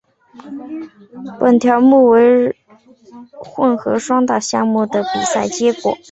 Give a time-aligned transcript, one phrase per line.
[1.39, 2.57] 本条目为
[3.33, 5.95] 混合双打项目的比赛结果。